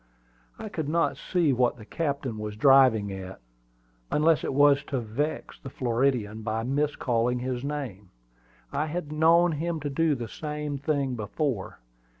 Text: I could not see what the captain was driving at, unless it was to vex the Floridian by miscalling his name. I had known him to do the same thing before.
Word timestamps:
I 0.57 0.67
could 0.67 0.89
not 0.89 1.15
see 1.15 1.53
what 1.53 1.77
the 1.77 1.85
captain 1.85 2.39
was 2.39 2.55
driving 2.55 3.11
at, 3.13 3.39
unless 4.09 4.43
it 4.43 4.51
was 4.51 4.83
to 4.85 4.99
vex 4.99 5.59
the 5.59 5.69
Floridian 5.69 6.41
by 6.41 6.63
miscalling 6.63 7.37
his 7.37 7.63
name. 7.63 8.09
I 8.73 8.87
had 8.87 9.11
known 9.11 9.51
him 9.51 9.79
to 9.81 9.91
do 9.91 10.15
the 10.15 10.27
same 10.27 10.79
thing 10.79 11.13
before. 11.13 11.77